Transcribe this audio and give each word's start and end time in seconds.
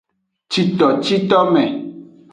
Citocitome. 0.53 1.65